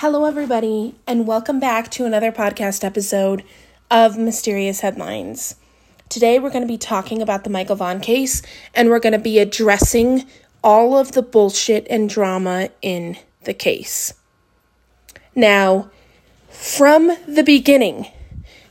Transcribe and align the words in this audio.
Hello, 0.00 0.24
everybody, 0.24 0.94
and 1.06 1.26
welcome 1.26 1.60
back 1.60 1.90
to 1.90 2.06
another 2.06 2.32
podcast 2.32 2.84
episode 2.84 3.44
of 3.90 4.16
Mysterious 4.16 4.80
Headlines. 4.80 5.56
Today, 6.08 6.38
we're 6.38 6.48
going 6.48 6.62
to 6.62 6.66
be 6.66 6.78
talking 6.78 7.20
about 7.20 7.44
the 7.44 7.50
Michael 7.50 7.76
Vaughan 7.76 8.00
case, 8.00 8.40
and 8.74 8.88
we're 8.88 8.98
going 8.98 9.12
to 9.12 9.18
be 9.18 9.38
addressing 9.38 10.24
all 10.64 10.96
of 10.96 11.12
the 11.12 11.20
bullshit 11.20 11.86
and 11.90 12.08
drama 12.08 12.70
in 12.80 13.18
the 13.44 13.52
case. 13.52 14.14
Now, 15.34 15.90
from 16.48 17.14
the 17.28 17.44
beginning, 17.44 18.06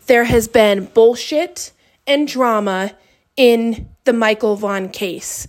there 0.07 0.23
has 0.23 0.47
been 0.47 0.85
bullshit 0.85 1.73
and 2.07 2.27
drama 2.27 2.93
in 3.37 3.87
the 4.03 4.13
Michael 4.13 4.55
Vaughan 4.55 4.89
case. 4.89 5.47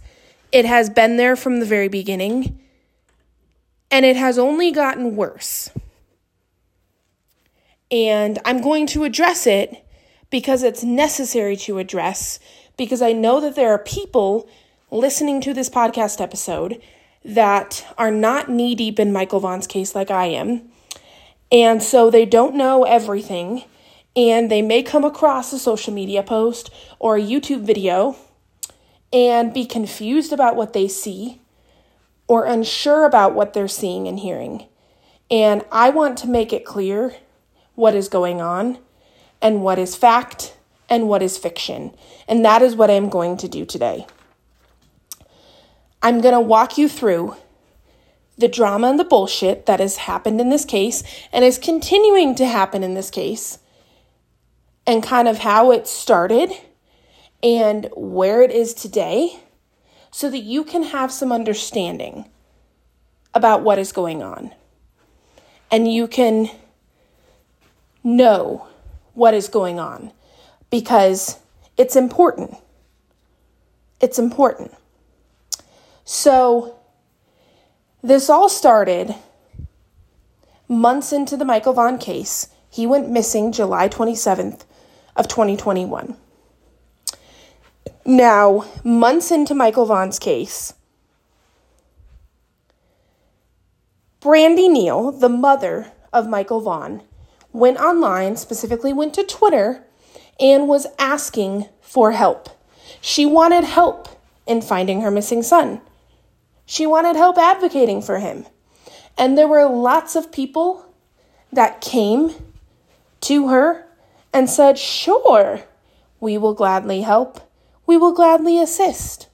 It 0.52 0.66
has 0.66 0.90
been 0.90 1.16
there 1.16 1.36
from 1.36 1.58
the 1.58 1.64
very 1.64 1.88
beginning 1.88 2.59
and 3.90 4.04
it 4.04 4.16
has 4.16 4.38
only 4.38 4.70
gotten 4.70 5.16
worse. 5.16 5.70
And 7.90 8.38
I'm 8.44 8.60
going 8.60 8.86
to 8.88 9.04
address 9.04 9.46
it 9.46 9.84
because 10.30 10.62
it's 10.62 10.84
necessary 10.84 11.56
to 11.56 11.78
address, 11.78 12.38
because 12.76 13.02
I 13.02 13.12
know 13.12 13.40
that 13.40 13.56
there 13.56 13.72
are 13.72 13.78
people 13.78 14.48
listening 14.90 15.40
to 15.40 15.52
this 15.52 15.68
podcast 15.68 16.20
episode 16.20 16.80
that 17.24 17.86
are 17.98 18.10
not 18.10 18.48
knee 18.48 18.74
deep 18.74 18.98
in 18.98 19.12
Michael 19.12 19.40
Vaughan's 19.40 19.66
case 19.66 19.94
like 19.94 20.10
I 20.10 20.26
am. 20.26 20.70
And 21.52 21.82
so 21.82 22.10
they 22.10 22.24
don't 22.24 22.54
know 22.54 22.84
everything. 22.84 23.64
And 24.16 24.50
they 24.50 24.62
may 24.62 24.82
come 24.82 25.04
across 25.04 25.52
a 25.52 25.58
social 25.58 25.92
media 25.92 26.22
post 26.22 26.70
or 26.98 27.16
a 27.16 27.22
YouTube 27.22 27.62
video 27.62 28.16
and 29.12 29.52
be 29.52 29.64
confused 29.64 30.32
about 30.32 30.56
what 30.56 30.72
they 30.72 30.88
see 30.88 31.40
or 32.30 32.44
unsure 32.44 33.06
about 33.06 33.34
what 33.34 33.54
they're 33.54 33.66
seeing 33.66 34.06
and 34.06 34.20
hearing. 34.20 34.64
And 35.32 35.64
I 35.72 35.90
want 35.90 36.16
to 36.18 36.28
make 36.28 36.52
it 36.52 36.64
clear 36.64 37.16
what 37.74 37.96
is 37.96 38.08
going 38.08 38.40
on 38.40 38.78
and 39.42 39.64
what 39.64 39.80
is 39.80 39.96
fact 39.96 40.54
and 40.88 41.08
what 41.08 41.24
is 41.24 41.36
fiction. 41.36 41.92
And 42.28 42.44
that 42.44 42.62
is 42.62 42.76
what 42.76 42.88
I'm 42.88 43.08
going 43.08 43.36
to 43.38 43.48
do 43.48 43.66
today. 43.66 44.06
I'm 46.02 46.20
going 46.20 46.34
to 46.34 46.40
walk 46.40 46.78
you 46.78 46.88
through 46.88 47.34
the 48.38 48.46
drama 48.46 48.90
and 48.90 49.00
the 49.00 49.04
bullshit 49.04 49.66
that 49.66 49.80
has 49.80 49.96
happened 49.96 50.40
in 50.40 50.50
this 50.50 50.64
case 50.64 51.02
and 51.32 51.44
is 51.44 51.58
continuing 51.58 52.36
to 52.36 52.46
happen 52.46 52.84
in 52.84 52.94
this 52.94 53.10
case, 53.10 53.58
and 54.86 55.02
kind 55.02 55.26
of 55.26 55.38
how 55.38 55.72
it 55.72 55.88
started 55.88 56.52
and 57.42 57.88
where 57.96 58.40
it 58.40 58.52
is 58.52 58.72
today 58.72 59.40
so 60.10 60.30
that 60.30 60.40
you 60.40 60.64
can 60.64 60.82
have 60.84 61.12
some 61.12 61.32
understanding 61.32 62.26
about 63.34 63.62
what 63.62 63.78
is 63.78 63.92
going 63.92 64.22
on. 64.22 64.52
And 65.70 65.92
you 65.92 66.08
can 66.08 66.50
know 68.02 68.66
what 69.14 69.34
is 69.34 69.48
going 69.48 69.78
on 69.78 70.12
because 70.70 71.38
it's 71.76 71.96
important. 71.96 72.56
It's 74.00 74.18
important. 74.18 74.74
So, 76.04 76.76
this 78.02 78.30
all 78.30 78.48
started 78.48 79.14
months 80.66 81.12
into 81.12 81.36
the 81.36 81.44
Michael 81.44 81.74
Vaughan 81.74 81.98
case. 81.98 82.48
He 82.70 82.86
went 82.86 83.10
missing 83.10 83.52
July 83.52 83.88
27th 83.88 84.64
of 85.16 85.28
2021. 85.28 86.16
Now, 88.04 88.64
months 88.82 89.30
into 89.30 89.54
Michael 89.54 89.84
Vaughan's 89.84 90.18
case, 90.18 90.72
Brandy 94.20 94.68
Neal, 94.68 95.12
the 95.12 95.28
mother 95.28 95.92
of 96.12 96.28
Michael 96.28 96.60
Vaughan, 96.60 97.02
went 97.52 97.78
online, 97.78 98.36
specifically 98.36 98.92
went 98.92 99.12
to 99.14 99.22
Twitter, 99.22 99.84
and 100.38 100.66
was 100.66 100.86
asking 100.98 101.66
for 101.80 102.12
help. 102.12 102.48
She 103.00 103.26
wanted 103.26 103.64
help 103.64 104.08
in 104.46 104.62
finding 104.62 105.02
her 105.02 105.10
missing 105.10 105.42
son. 105.42 105.80
She 106.64 106.86
wanted 106.86 107.16
help 107.16 107.36
advocating 107.36 108.00
for 108.00 108.18
him. 108.18 108.46
And 109.18 109.36
there 109.36 109.48
were 109.48 109.68
lots 109.68 110.16
of 110.16 110.32
people 110.32 110.86
that 111.52 111.80
came 111.80 112.32
to 113.22 113.48
her 113.48 113.84
and 114.32 114.48
said, 114.48 114.78
Sure, 114.78 115.60
we 116.20 116.38
will 116.38 116.54
gladly 116.54 117.02
help 117.02 117.49
we 117.90 117.96
will 117.96 118.12
gladly 118.12 118.62
assist. 118.62 119.26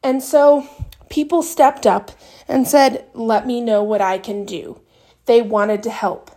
And 0.00 0.22
so 0.22 0.64
people 1.08 1.42
stepped 1.42 1.84
up 1.84 2.12
and 2.46 2.68
said, 2.68 3.04
Let 3.14 3.48
me 3.48 3.60
know 3.60 3.82
what 3.82 4.00
I 4.00 4.18
can 4.18 4.44
do. 4.44 4.80
They 5.24 5.42
wanted 5.42 5.82
to 5.82 5.90
help. 5.90 6.30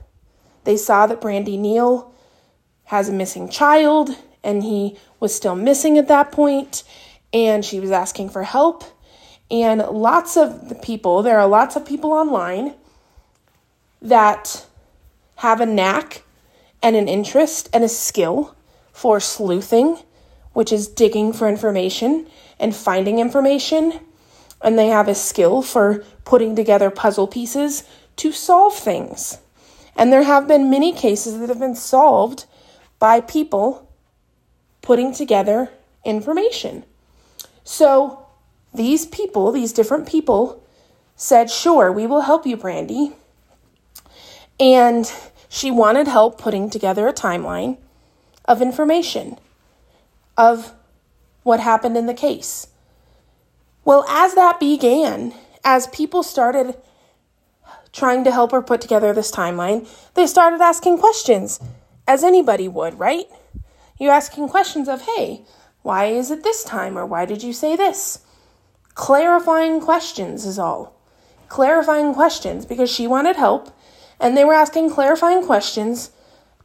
They 0.63 0.77
saw 0.77 1.05
that 1.05 1.21
Brandy 1.21 1.57
Neal 1.57 2.11
has 2.85 3.07
a 3.07 3.13
missing 3.13 3.49
child 3.49 4.17
and 4.43 4.63
he 4.63 4.97
was 5.19 5.35
still 5.35 5.53
missing 5.53 5.99
at 5.99 6.07
that 6.07 6.31
point, 6.31 6.83
and 7.31 7.63
she 7.63 7.79
was 7.79 7.91
asking 7.91 8.29
for 8.29 8.41
help. 8.41 8.83
And 9.51 9.81
lots 9.81 10.37
of 10.37 10.69
the 10.69 10.75
people, 10.75 11.21
there 11.21 11.39
are 11.39 11.47
lots 11.47 11.75
of 11.75 11.85
people 11.85 12.13
online 12.13 12.73
that 14.01 14.65
have 15.35 15.61
a 15.61 15.67
knack 15.67 16.23
and 16.81 16.95
an 16.95 17.07
interest 17.07 17.69
and 17.73 17.83
a 17.83 17.89
skill 17.89 18.55
for 18.91 19.19
sleuthing 19.19 19.99
which 20.53 20.71
is 20.71 20.87
digging 20.87 21.33
for 21.33 21.47
information 21.47 22.27
and 22.59 22.75
finding 22.75 23.19
information. 23.19 23.99
And 24.61 24.77
they 24.77 24.87
have 24.87 25.07
a 25.07 25.15
skill 25.15 25.61
for 25.61 26.03
putting 26.25 26.55
together 26.55 26.89
puzzle 26.89 27.27
pieces 27.27 27.83
to 28.17 28.31
solve 28.31 28.75
things. 28.75 29.39
And 29.95 30.11
there 30.11 30.23
have 30.23 30.47
been 30.47 30.69
many 30.69 30.91
cases 30.91 31.39
that 31.39 31.49
have 31.49 31.59
been 31.59 31.75
solved 31.75 32.45
by 32.99 33.21
people 33.21 33.89
putting 34.81 35.13
together 35.13 35.69
information. 36.03 36.83
So 37.63 38.25
these 38.73 39.05
people, 39.05 39.51
these 39.51 39.73
different 39.73 40.07
people, 40.07 40.63
said, 41.15 41.49
Sure, 41.49 41.91
we 41.91 42.07
will 42.07 42.21
help 42.21 42.45
you, 42.45 42.57
Brandy. 42.57 43.13
And 44.59 45.11
she 45.47 45.71
wanted 45.71 46.07
help 46.07 46.37
putting 46.37 46.69
together 46.69 47.07
a 47.07 47.13
timeline 47.13 47.77
of 48.45 48.61
information 48.61 49.37
of 50.39 50.73
what 51.43 51.59
happened 51.59 51.97
in 51.97 52.05
the 52.05 52.13
case. 52.13 52.67
Well, 53.83 54.05
as 54.07 54.35
that 54.35 54.59
began, 54.59 55.33
as 55.65 55.87
people 55.87 56.23
started 56.23 56.77
trying 57.91 58.23
to 58.23 58.31
help 58.31 58.51
her 58.51 58.61
put 58.61 58.79
together 58.79 59.11
this 59.11 59.31
timeline, 59.31 59.87
they 60.13 60.25
started 60.25 60.61
asking 60.61 60.97
questions, 60.97 61.59
as 62.07 62.23
anybody 62.23 62.67
would, 62.67 62.97
right? 62.97 63.25
You're 63.99 64.13
asking 64.13 64.47
questions 64.47 64.87
of, 64.87 65.01
hey, 65.01 65.43
why 65.81 66.05
is 66.05 66.31
it 66.31 66.43
this 66.43 66.63
time? 66.63 66.97
Or 66.97 67.05
why 67.05 67.25
did 67.25 67.43
you 67.43 67.51
say 67.51 67.75
this? 67.75 68.19
Clarifying 68.93 69.81
questions 69.81 70.45
is 70.45 70.57
all. 70.57 70.95
Clarifying 71.49 72.13
questions 72.13 72.65
because 72.65 72.89
she 72.89 73.07
wanted 73.07 73.35
help 73.35 73.75
and 74.19 74.37
they 74.37 74.45
were 74.45 74.53
asking 74.53 74.91
clarifying 74.91 75.45
questions 75.45 76.11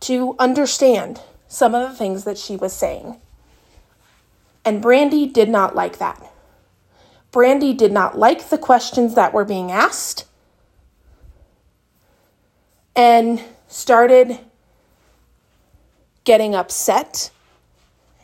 to 0.01 0.37
understand 0.39 1.21
some 1.49 1.75
of 1.75 1.89
the 1.89 1.97
things 1.97 2.25
that 2.25 2.39
she 2.39 2.57
was 2.57 2.73
saying. 2.73 3.21
And 4.65 4.81
Brandy 4.81 5.27
did 5.27 5.49
not 5.49 5.75
like 5.75 5.99
that. 5.99 6.33
Brandy 7.31 7.75
did 7.75 7.93
not 7.93 8.19
like 8.19 8.49
the 8.49 8.59
questions 8.59 9.15
that 9.15 9.35
were 9.35 9.45
being 9.45 9.71
asked 9.71 10.25
and 12.97 13.43
started 13.67 14.39
getting 16.23 16.55
upset. 16.55 17.31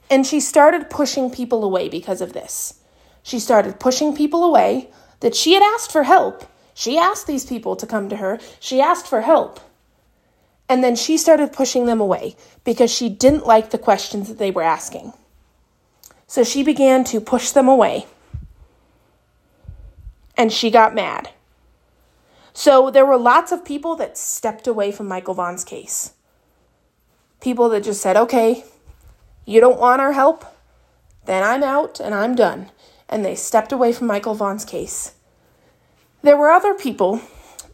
And 0.08 0.26
she 0.26 0.40
started 0.40 0.90
pushing 0.90 1.30
people 1.30 1.64
away 1.64 1.88
because 1.88 2.20
of 2.20 2.32
this. 2.32 2.80
She 3.22 3.38
started 3.38 3.78
pushing 3.78 4.16
people 4.16 4.44
away 4.44 4.90
that 5.20 5.34
she 5.34 5.52
had 5.54 5.62
asked 5.62 5.92
for 5.92 6.04
help. 6.04 6.44
She 6.72 6.96
asked 6.96 7.26
these 7.26 7.44
people 7.44 7.76
to 7.76 7.86
come 7.86 8.08
to 8.08 8.16
her, 8.16 8.38
she 8.58 8.80
asked 8.80 9.06
for 9.06 9.20
help. 9.20 9.60
And 10.68 10.84
then 10.84 10.94
she 10.94 11.16
started 11.18 11.52
pushing 11.52 11.86
them 11.86 12.00
away 12.00 12.36
because 12.64 12.92
she 12.92 13.08
didn't 13.08 13.44
like 13.44 13.70
the 13.70 13.78
questions 13.78 14.28
that 14.28 14.38
they 14.38 14.52
were 14.52 14.62
asking. 14.62 15.12
So 16.30 16.44
she 16.44 16.62
began 16.62 17.02
to 17.06 17.20
push 17.20 17.50
them 17.50 17.66
away. 17.66 18.06
And 20.36 20.52
she 20.52 20.70
got 20.70 20.94
mad. 20.94 21.30
So 22.52 22.88
there 22.88 23.04
were 23.04 23.16
lots 23.16 23.50
of 23.50 23.64
people 23.64 23.96
that 23.96 24.16
stepped 24.16 24.68
away 24.68 24.92
from 24.92 25.08
Michael 25.08 25.34
Vaughan's 25.34 25.64
case. 25.64 26.12
People 27.40 27.68
that 27.70 27.82
just 27.82 28.00
said, 28.00 28.16
okay, 28.16 28.62
you 29.44 29.58
don't 29.58 29.80
want 29.80 30.00
our 30.00 30.12
help? 30.12 30.44
Then 31.24 31.42
I'm 31.42 31.64
out 31.64 31.98
and 31.98 32.14
I'm 32.14 32.36
done. 32.36 32.70
And 33.08 33.24
they 33.24 33.34
stepped 33.34 33.72
away 33.72 33.92
from 33.92 34.06
Michael 34.06 34.36
Vaughan's 34.36 34.64
case. 34.64 35.14
There 36.22 36.36
were 36.36 36.50
other 36.50 36.74
people 36.74 37.22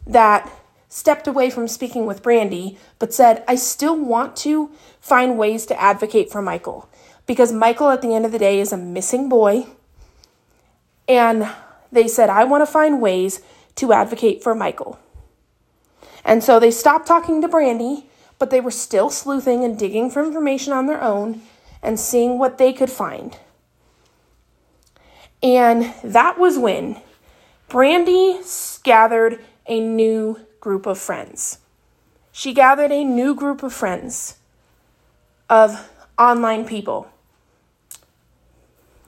that 0.07 0.51
stepped 0.89 1.27
away 1.27 1.51
from 1.51 1.67
speaking 1.67 2.07
with 2.07 2.23
Brandy, 2.23 2.79
but 2.97 3.13
said, 3.13 3.43
I 3.47 3.53
still 3.53 3.95
want 3.95 4.35
to 4.37 4.71
find 4.99 5.37
ways 5.37 5.67
to 5.67 5.79
advocate 5.79 6.31
for 6.31 6.41
Michael 6.41 6.89
because 7.27 7.51
Michael, 7.51 7.89
at 7.89 8.01
the 8.01 8.15
end 8.15 8.25
of 8.25 8.31
the 8.31 8.39
day, 8.39 8.59
is 8.59 8.71
a 8.71 8.77
missing 8.77 9.29
boy. 9.29 9.67
And 11.07 11.47
they 11.91 12.07
said, 12.07 12.29
I 12.29 12.45
want 12.45 12.65
to 12.65 12.71
find 12.71 13.01
ways 13.01 13.41
to 13.75 13.93
advocate 13.93 14.41
for 14.41 14.55
Michael. 14.55 14.97
And 16.25 16.43
so 16.43 16.59
they 16.59 16.71
stopped 16.71 17.07
talking 17.07 17.41
to 17.41 17.47
Brandy, 17.47 18.09
but 18.39 18.49
they 18.49 18.61
were 18.61 18.71
still 18.71 19.09
sleuthing 19.09 19.63
and 19.63 19.77
digging 19.77 20.09
for 20.09 20.23
information 20.23 20.73
on 20.73 20.87
their 20.87 21.01
own 21.01 21.41
and 21.83 21.99
seeing 21.99 22.39
what 22.39 22.57
they 22.57 22.73
could 22.73 22.89
find. 22.89 23.37
And 25.43 25.93
that 26.03 26.39
was 26.39 26.57
when 26.57 27.01
Brandy 27.69 28.39
gathered 28.83 29.39
a 29.67 29.79
new 29.79 30.39
group 30.59 30.85
of 30.85 30.97
friends. 30.97 31.59
She 32.31 32.53
gathered 32.53 32.91
a 32.91 33.03
new 33.03 33.35
group 33.35 33.63
of 33.63 33.73
friends 33.73 34.37
of 35.49 35.89
online 36.17 36.65
people 36.65 37.09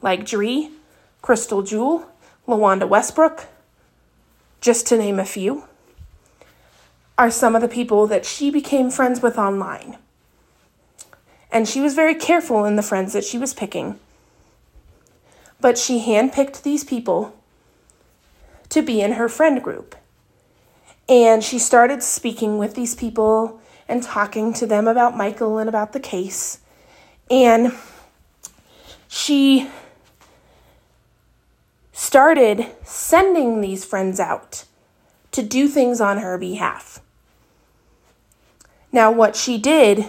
like 0.02 0.26
Dree, 0.26 0.72
Crystal 1.22 1.62
Jewel, 1.62 2.10
LaWanda 2.48 2.88
Westbrook, 2.88 3.46
just 4.62 4.88
to 4.88 4.98
name 4.98 5.20
a 5.20 5.26
few, 5.26 5.64
are 7.18 7.32
some 7.32 7.56
of 7.56 7.62
the 7.62 7.68
people 7.68 8.08
that 8.08 8.26
she 8.26 8.50
became 8.50 8.90
friends 8.90 9.22
with 9.22 9.38
online. 9.38 9.98
And 11.52 11.68
she 11.68 11.82
was 11.82 11.96
very 11.96 12.16
careful 12.16 12.66
in 12.66 12.76
the 12.76 12.84
friends 12.84 13.14
that 13.14 13.24
she 13.24 13.38
was 13.38 13.54
picking. 13.54 14.00
But 15.60 15.78
she 15.78 16.06
handpicked 16.06 16.62
these 16.62 16.84
people 16.84 17.36
to 18.70 18.82
be 18.82 19.02
in 19.02 19.14
her 19.14 19.28
friend 19.28 19.62
group. 19.62 19.96
And 21.10 21.44
she 21.44 21.58
started 21.58 22.04
speaking 22.04 22.58
with 22.58 22.76
these 22.76 22.96
people 22.96 23.60
and 23.88 24.04
talking 24.04 24.54
to 24.54 24.68
them 24.68 24.88
about 24.88 25.18
Michael 25.18 25.58
and 25.58 25.68
about 25.68 25.92
the 25.92 26.00
case. 26.00 26.60
And 27.32 27.74
she 29.08 29.70
started 32.00 32.66
sending 32.86 33.60
these 33.60 33.84
friends 33.84 34.22
out 34.22 34.64
to 35.34 35.44
do 35.44 35.68
things 35.68 36.00
on 36.00 36.20
her 36.20 36.38
behalf. 36.38 37.02
Now, 38.90 39.12
what 39.12 39.36
she 39.36 39.58
did 39.58 40.06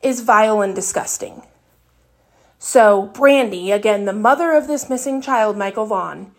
is 0.00 0.20
vile 0.20 0.62
and 0.62 0.76
disgusting. 0.76 1.42
So, 2.60 3.06
Brandy, 3.06 3.72
again, 3.72 4.04
the 4.04 4.12
mother 4.12 4.52
of 4.52 4.68
this 4.68 4.88
missing 4.88 5.20
child, 5.20 5.58
Michael 5.58 5.86
Vaughan, 5.86 6.30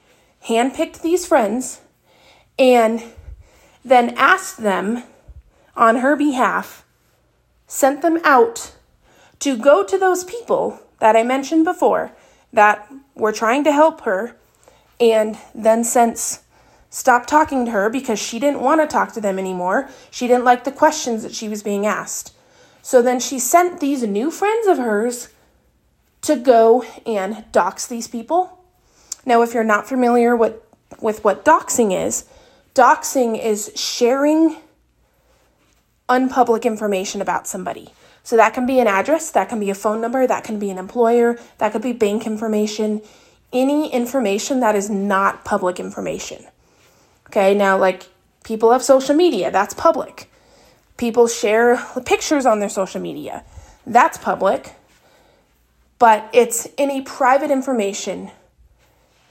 handpicked 0.47 1.01
these 1.01 1.27
friends 1.27 1.81
and 2.57 3.03
then 3.83 4.15
asked 4.15 4.63
them 4.63 5.03
on 5.75 5.97
her 5.97 6.15
behalf, 6.15 6.86
sent 7.68 8.01
them 8.01 8.21
out 8.24 8.74
to 9.39 9.57
go 9.57 9.83
to 9.83 9.97
those 9.97 10.24
people 10.24 10.80
that 11.00 11.18
I 11.18 11.24
mentioned 11.24 11.65
before 11.65 12.13
that 12.53 12.89
were 13.13 13.33
trying 13.33 13.65
to 13.65 13.74
help 13.74 14.01
her, 14.01 14.38
and 15.00 15.38
then 15.53 15.83
since 15.83 16.42
stopped 16.89 17.27
talking 17.27 17.65
to 17.65 17.71
her 17.71 17.89
because 17.89 18.18
she 18.19 18.39
didn't 18.39 18.62
want 18.62 18.80
to 18.80 18.88
talk 18.88 19.12
to 19.12 19.19
them 19.19 19.38
anymore. 19.38 19.89
She 20.12 20.27
didn't 20.27 20.45
like 20.45 20.63
the 20.63 20.71
questions 20.71 21.24
that 21.24 21.33
she 21.33 21.50
was 21.50 21.62
being 21.62 21.86
asked. 21.86 22.33
So 22.81 23.01
then 23.01 23.19
she 23.19 23.38
sent 23.38 23.81
these 23.81 24.03
new 24.03 24.31
friends 24.31 24.68
of 24.68 24.77
hers 24.77 25.30
to 26.21 26.38
go 26.38 26.86
and 27.06 27.44
dox 27.51 27.86
these 27.86 28.07
people. 28.07 28.63
Now, 29.25 29.42
if 29.42 29.53
you're 29.53 29.63
not 29.63 29.89
familiar 29.89 30.36
with, 30.36 30.56
with 31.01 31.24
what 31.24 31.44
doxing 31.44 31.94
is, 31.94 32.25
doxing 32.74 33.44
is 33.44 33.71
sharing 33.75 34.57
unpublic 36.07 36.63
information 36.63 37.21
about 37.21 37.47
somebody. 37.47 37.94
So 38.24 38.38
that 38.38 38.53
can 38.53 38.65
be 38.65 38.80
an 38.80 38.88
address, 38.88 39.31
that 39.31 39.50
can 39.50 39.59
be 39.59 39.69
a 39.69 39.75
phone 39.75 40.00
number, 40.00 40.25
that 40.25 40.44
can 40.44 40.59
be 40.59 40.69
an 40.69 40.77
employer, 40.77 41.38
that 41.57 41.71
could 41.71 41.81
be 41.81 41.94
bank 41.94 42.25
information, 42.25 43.01
any 43.56 43.92
information 43.92 44.60
that 44.60 44.75
is 44.75 44.90
not 44.90 45.46
public 45.46 45.80
information. 45.80 46.46
Okay, 47.28 47.56
now 47.56 47.78
like 47.78 48.07
people 48.44 48.72
have 48.72 48.84
social 48.84 49.16
media, 49.16 49.50
that's 49.50 49.74
public. 49.74 50.30
People 50.98 51.28
share 51.28 51.78
pictures 52.06 52.46
on 52.46 52.60
their 52.60 52.69
social 52.69 53.02
media, 53.02 53.44
that's 53.88 54.18
public. 54.18 54.74
But 55.98 56.30
it's 56.34 56.68
any 56.78 57.02
private 57.02 57.52
information 57.52 58.31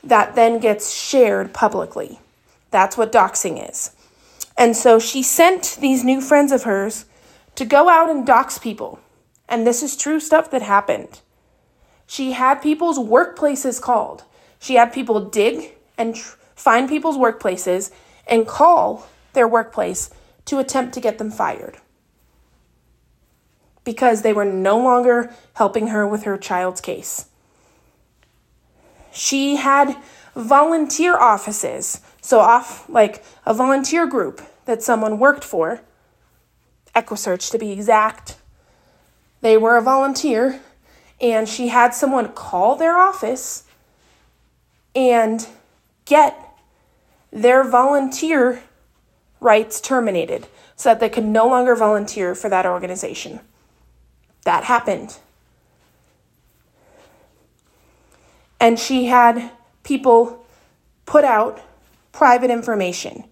that 0.02 0.34
then 0.34 0.58
gets 0.58 0.92
shared 0.94 1.52
publicly. 1.52 2.18
That's 2.70 2.96
what 2.96 3.12
doxing 3.12 3.68
is. 3.70 3.94
And 4.56 4.76
so 4.76 4.98
she 4.98 5.22
sent 5.22 5.76
these 5.80 6.04
new 6.04 6.20
friends 6.20 6.52
of 6.52 6.62
hers 6.62 7.04
to 7.56 7.64
go 7.64 7.88
out 7.88 8.10
and 8.10 8.26
dox 8.26 8.58
people. 8.58 9.00
And 9.48 9.66
this 9.66 9.82
is 9.82 9.96
true 9.96 10.20
stuff 10.20 10.50
that 10.50 10.62
happened. 10.62 11.20
She 12.06 12.32
had 12.32 12.62
people's 12.62 12.98
workplaces 12.98 13.80
called. 13.80 14.24
She 14.58 14.74
had 14.74 14.92
people 14.92 15.20
dig 15.20 15.74
and 15.96 16.14
tr- 16.14 16.36
find 16.54 16.88
people's 16.88 17.16
workplaces 17.16 17.90
and 18.26 18.46
call 18.46 19.06
their 19.32 19.48
workplace 19.48 20.10
to 20.46 20.58
attempt 20.58 20.94
to 20.94 21.00
get 21.00 21.18
them 21.18 21.30
fired 21.30 21.78
because 23.84 24.22
they 24.22 24.32
were 24.32 24.44
no 24.44 24.78
longer 24.78 25.32
helping 25.54 25.88
her 25.88 26.06
with 26.06 26.24
her 26.24 26.38
child's 26.38 26.80
case. 26.80 27.26
She 29.12 29.56
had 29.56 29.96
volunteer 30.34 31.16
offices, 31.16 32.00
so 32.20 32.40
off 32.40 32.88
like 32.88 33.22
a 33.46 33.54
volunteer 33.54 34.06
group 34.06 34.40
that 34.64 34.82
someone 34.82 35.18
worked 35.18 35.44
for 35.44 35.82
EquuSearch 36.96 37.50
to 37.50 37.58
be 37.58 37.70
exact. 37.70 38.36
They 39.40 39.56
were 39.56 39.76
a 39.76 39.82
volunteer, 39.82 40.60
and 41.24 41.48
she 41.48 41.68
had 41.68 41.94
someone 41.94 42.28
call 42.28 42.76
their 42.76 42.98
office 42.98 43.64
and 44.94 45.48
get 46.04 46.38
their 47.32 47.64
volunteer 47.64 48.62
rights 49.40 49.80
terminated 49.80 50.46
so 50.76 50.90
that 50.90 51.00
they 51.00 51.08
could 51.08 51.24
no 51.24 51.48
longer 51.48 51.74
volunteer 51.74 52.34
for 52.34 52.50
that 52.50 52.66
organization. 52.66 53.40
That 54.44 54.64
happened. 54.64 55.16
And 58.60 58.78
she 58.78 59.06
had 59.06 59.50
people 59.82 60.44
put 61.06 61.24
out 61.24 61.62
private 62.12 62.50
information 62.50 63.24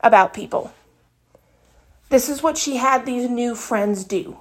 about 0.00 0.32
people. 0.32 0.72
This 2.08 2.30
is 2.30 2.42
what 2.42 2.56
she 2.56 2.76
had 2.76 3.04
these 3.04 3.28
new 3.28 3.54
friends 3.54 4.02
do. 4.04 4.38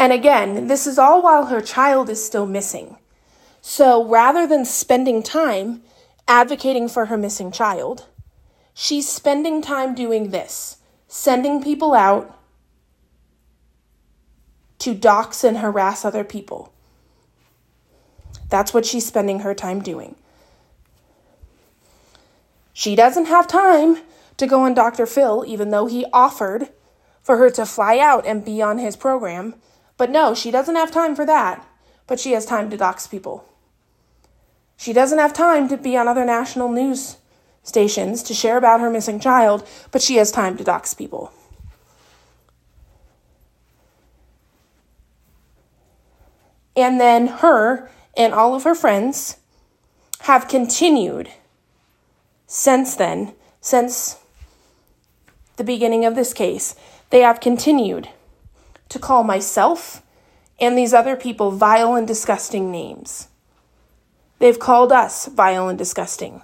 And 0.00 0.14
again, 0.14 0.66
this 0.66 0.86
is 0.86 0.98
all 0.98 1.20
while 1.20 1.46
her 1.46 1.60
child 1.60 2.08
is 2.08 2.24
still 2.24 2.46
missing. 2.46 2.96
So 3.60 4.02
rather 4.02 4.46
than 4.46 4.64
spending 4.64 5.22
time 5.22 5.82
advocating 6.26 6.88
for 6.88 7.04
her 7.04 7.18
missing 7.18 7.52
child, 7.52 8.06
she's 8.72 9.06
spending 9.06 9.60
time 9.60 9.94
doing 9.94 10.30
this 10.30 10.78
sending 11.06 11.62
people 11.62 11.92
out 11.92 12.38
to 14.78 14.94
dox 14.94 15.44
and 15.44 15.58
harass 15.58 16.02
other 16.02 16.24
people. 16.24 16.72
That's 18.48 18.72
what 18.72 18.86
she's 18.86 19.06
spending 19.06 19.40
her 19.40 19.54
time 19.54 19.82
doing. 19.82 20.14
She 22.72 22.96
doesn't 22.96 23.26
have 23.26 23.46
time 23.46 23.98
to 24.38 24.46
go 24.46 24.62
on 24.62 24.72
Dr. 24.72 25.04
Phil, 25.04 25.44
even 25.46 25.68
though 25.68 25.84
he 25.84 26.06
offered 26.10 26.70
for 27.20 27.36
her 27.36 27.50
to 27.50 27.66
fly 27.66 27.98
out 27.98 28.24
and 28.24 28.42
be 28.42 28.62
on 28.62 28.78
his 28.78 28.96
program. 28.96 29.56
But 30.00 30.08
no, 30.08 30.34
she 30.34 30.50
doesn't 30.50 30.76
have 30.76 30.90
time 30.90 31.14
for 31.14 31.26
that. 31.26 31.62
But 32.06 32.18
she 32.18 32.32
has 32.32 32.46
time 32.46 32.70
to 32.70 32.76
dox 32.78 33.06
people. 33.06 33.44
She 34.78 34.94
doesn't 34.94 35.18
have 35.18 35.34
time 35.34 35.68
to 35.68 35.76
be 35.76 35.94
on 35.94 36.08
other 36.08 36.24
national 36.24 36.70
news 36.70 37.18
stations 37.64 38.22
to 38.22 38.32
share 38.32 38.56
about 38.56 38.80
her 38.80 38.88
missing 38.88 39.20
child, 39.20 39.68
but 39.90 40.00
she 40.00 40.16
has 40.16 40.32
time 40.32 40.56
to 40.56 40.64
dox 40.64 40.94
people. 40.94 41.34
And 46.74 46.98
then 46.98 47.26
her 47.26 47.90
and 48.16 48.32
all 48.32 48.54
of 48.54 48.64
her 48.64 48.74
friends 48.74 49.36
have 50.20 50.48
continued 50.48 51.28
since 52.46 52.94
then, 52.94 53.34
since 53.60 54.18
the 55.56 55.64
beginning 55.64 56.06
of 56.06 56.14
this 56.14 56.32
case, 56.32 56.74
they 57.10 57.20
have 57.20 57.40
continued 57.40 58.08
to 58.90 58.98
call 58.98 59.24
myself 59.24 60.02
and 60.60 60.76
these 60.76 60.92
other 60.92 61.16
people 61.16 61.50
vile 61.50 61.94
and 61.94 62.06
disgusting 62.06 62.70
names. 62.70 63.28
They've 64.38 64.58
called 64.58 64.92
us 64.92 65.26
vile 65.26 65.68
and 65.68 65.78
disgusting. 65.78 66.42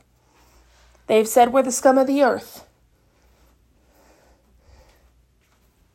They've 1.06 1.28
said 1.28 1.52
we're 1.52 1.62
the 1.62 1.72
scum 1.72 1.98
of 1.98 2.06
the 2.06 2.22
earth. 2.22 2.66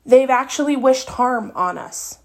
They've 0.05 0.29
actually 0.29 0.75
wished 0.75 1.09
harm 1.09 1.51
on 1.55 1.77
us. 1.77 2.19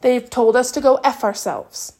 They've 0.00 0.28
told 0.28 0.56
us 0.56 0.70
to 0.72 0.80
go 0.80 0.96
F 0.96 1.24
ourselves. 1.24 1.94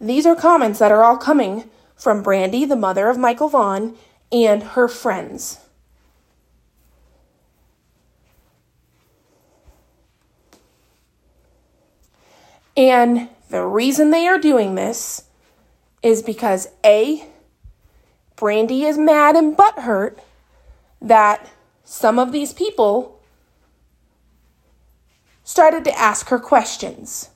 These 0.00 0.24
are 0.24 0.34
comments 0.34 0.78
that 0.78 0.92
are 0.92 1.04
all 1.04 1.18
coming 1.18 1.68
from 1.94 2.22
Brandy, 2.22 2.64
the 2.64 2.76
mother 2.76 3.10
of 3.10 3.18
Michael 3.18 3.50
Vaughan, 3.50 3.96
and 4.32 4.62
her 4.62 4.88
friends. 4.88 5.58
And 12.76 13.28
the 13.48 13.64
reason 13.64 14.10
they 14.10 14.26
are 14.26 14.38
doing 14.38 14.74
this 14.74 15.24
is 16.02 16.22
because 16.22 16.68
A, 16.84 17.26
Brandy 18.36 18.84
is 18.84 18.96
mad 18.96 19.36
and 19.36 19.56
butthurt 19.56 20.18
that 21.02 21.50
some 21.84 22.18
of 22.18 22.32
these 22.32 22.52
people 22.52 23.20
started 25.44 25.84
to 25.84 25.98
ask 25.98 26.28
her 26.28 26.38
questions. 26.38 27.30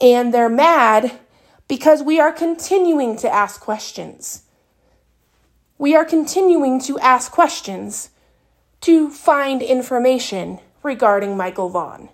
And 0.00 0.32
they're 0.32 0.48
mad 0.48 1.18
because 1.68 2.02
we 2.02 2.20
are 2.20 2.32
continuing 2.32 3.16
to 3.16 3.32
ask 3.32 3.60
questions. 3.60 4.44
We 5.78 5.96
are 5.96 6.04
continuing 6.04 6.80
to 6.82 6.98
ask 7.00 7.32
questions 7.32 8.10
to 8.82 9.10
find 9.10 9.62
information 9.62 10.60
regarding 10.82 11.36
Michael 11.36 11.68
Vaughan. 11.68 12.08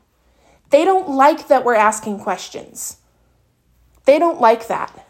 They 0.70 0.84
don't 0.84 1.08
like 1.08 1.48
that 1.48 1.64
we're 1.64 1.74
asking 1.74 2.20
questions. 2.20 2.98
They 4.04 4.18
don't 4.18 4.40
like 4.40 4.68
that. 4.68 5.06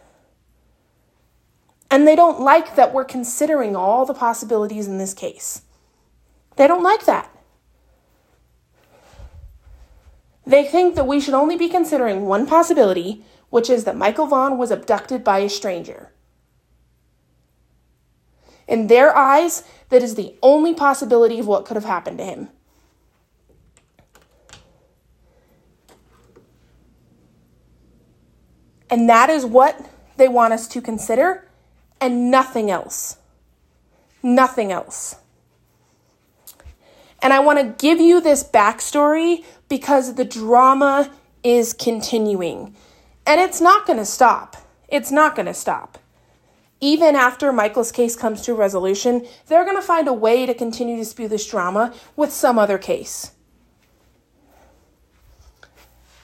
And 1.91 2.07
they 2.07 2.17
don't 2.17 2.41
like 2.41 2.77
that 2.77 2.93
we're 2.93 3.05
considering 3.05 3.75
all 3.75 4.05
the 4.05 4.15
possibilities 4.15 4.87
in 4.87 4.99
this 4.99 5.15
case. 5.15 5.63
They 6.57 6.67
don't 6.67 6.83
like 6.83 7.07
that. 7.07 7.31
They 10.47 10.65
think 10.65 10.95
that 10.95 11.07
we 11.07 11.21
should 11.21 11.35
only 11.35 11.57
be 11.57 11.69
considering 11.69 12.27
one 12.27 12.47
possibility, 12.47 13.25
which 13.51 13.69
is 13.69 13.85
that 13.85 13.97
Michael 13.97 14.27
Vaughan 14.27 14.59
was 14.59 14.71
abducted 14.71 15.23
by 15.23 15.39
a 15.41 15.49
stranger. 15.49 16.11
In 18.67 18.87
their 18.87 19.17
eyes, 19.17 19.65
that 19.89 20.03
is 20.03 20.15
the 20.15 20.35
only 20.43 20.75
possibility 20.75 21.39
of 21.39 21.47
what 21.47 21.65
could 21.65 21.77
have 21.77 21.85
happened 21.85 22.19
to 22.19 22.25
him. 22.25 22.49
And 28.91 29.09
that 29.09 29.31
is 29.31 29.45
what 29.45 29.89
they 30.17 30.29
want 30.29 30.53
us 30.53 30.67
to 30.69 30.81
consider 30.81 31.47
and 32.01 32.31
nothing 32.31 32.71
else. 32.71 33.19
Nothing 34.23 34.73
else. 34.73 35.17
And 37.21 37.33
I 37.33 37.41
want 37.41 37.59
to 37.59 37.85
give 37.85 38.01
you 38.01 38.21
this 38.21 38.45
backstory 38.45 39.45
because 39.69 40.15
the 40.15 40.25
drama 40.25 41.11
is 41.43 41.73
continuing. 41.73 42.75
And 43.27 43.41
it's 43.41 43.61
not 43.61 43.87
going 43.87 43.99
to 43.99 44.05
stop. 44.05 44.57
It's 44.89 45.11
not 45.11 45.35
going 45.35 45.47
to 45.47 45.55
stop. 45.55 45.99
Even 46.81 47.17
after 47.17 47.53
Michael's 47.53 47.91
case 47.91 48.15
comes 48.15 48.43
to 48.43 48.55
resolution, 48.55 49.27
they're 49.47 49.65
going 49.65 49.77
to 49.77 49.83
find 49.83 50.07
a 50.07 50.13
way 50.13 50.47
to 50.47 50.55
continue 50.55 50.97
to 50.97 51.05
spew 51.05 51.27
this 51.27 51.47
drama 51.47 51.93
with 52.15 52.33
some 52.33 52.59
other 52.59 52.79
case. 52.79 53.33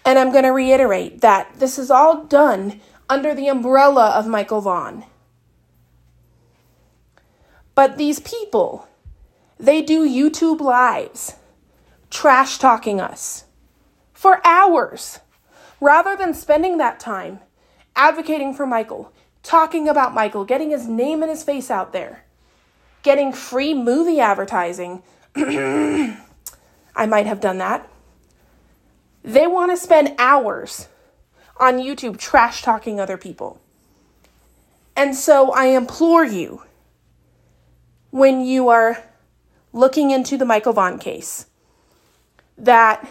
And 0.04 0.18
I'm 0.18 0.32
going 0.32 0.44
to 0.44 0.50
reiterate 0.50 1.20
that 1.22 1.58
this 1.58 1.78
is 1.78 1.90
all 1.90 2.24
done 2.24 2.80
under 3.08 3.34
the 3.34 3.48
umbrella 3.48 4.10
of 4.10 4.26
Michael 4.26 4.60
Vaughan. 4.60 5.04
But 7.74 7.96
these 7.96 8.20
people, 8.20 8.88
they 9.58 9.82
do 9.82 10.08
YouTube 10.08 10.60
lives 10.60 11.36
trash 12.10 12.58
talking 12.58 13.00
us 13.00 13.44
for 14.12 14.40
hours 14.46 15.18
rather 15.80 16.16
than 16.16 16.32
spending 16.32 16.78
that 16.78 17.00
time 17.00 17.40
advocating 17.96 18.54
for 18.54 18.66
Michael, 18.66 19.12
talking 19.42 19.88
about 19.88 20.14
Michael, 20.14 20.44
getting 20.44 20.70
his 20.70 20.86
name 20.86 21.22
and 21.22 21.30
his 21.30 21.42
face 21.42 21.70
out 21.70 21.92
there, 21.92 22.24
getting 23.02 23.32
free 23.32 23.74
movie 23.74 24.20
advertising. 24.20 25.02
I 25.36 27.06
might 27.06 27.26
have 27.26 27.40
done 27.40 27.58
that. 27.58 27.88
They 29.24 29.46
want 29.46 29.72
to 29.72 29.76
spend 29.78 30.14
hours 30.18 30.88
on 31.56 31.78
YouTube 31.78 32.18
trash 32.18 32.60
talking 32.60 33.00
other 33.00 33.16
people. 33.16 33.58
And 34.94 35.16
so 35.16 35.50
I 35.50 35.66
implore 35.66 36.24
you 36.24 36.62
when 38.10 38.44
you 38.44 38.68
are 38.68 39.02
looking 39.72 40.10
into 40.10 40.36
the 40.36 40.44
Michael 40.44 40.74
Vaughan 40.74 40.98
case 40.98 41.46
that 42.58 43.08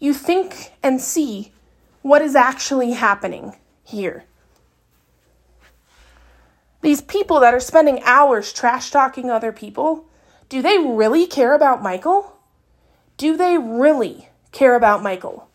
you 0.00 0.14
think 0.14 0.72
and 0.82 1.00
see 1.00 1.52
what 2.00 2.22
is 2.22 2.34
actually 2.34 2.92
happening 2.92 3.56
here. 3.84 4.24
These 6.80 7.02
people 7.02 7.38
that 7.40 7.54
are 7.54 7.60
spending 7.60 8.02
hours 8.02 8.52
trash 8.52 8.90
talking 8.90 9.30
other 9.30 9.52
people, 9.52 10.06
do 10.48 10.62
they 10.62 10.78
really 10.78 11.26
care 11.26 11.54
about 11.54 11.82
Michael? 11.82 12.36
Do 13.22 13.36
they 13.36 13.56
really 13.56 14.30
care 14.50 14.74
about 14.74 15.00
Michael? 15.00 15.48